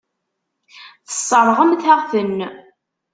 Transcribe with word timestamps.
Tesseṛɣemt-aɣ-ten. 1.07 2.37